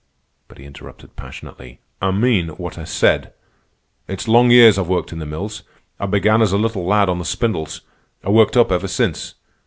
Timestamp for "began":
6.07-6.41